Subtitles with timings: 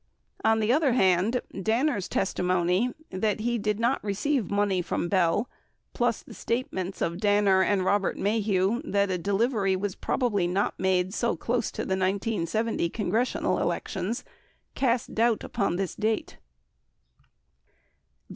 [0.43, 5.41] On the other hand, Danner's testimony that he did not receive money from Bell,
[5.93, 9.93] 46 plus the statements of Danner 47 and Robert Maheu 48 that a delivery was
[9.93, 14.23] probably not made so close to the 1970 congressional elections,
[14.73, 16.37] cast doubt upon this date.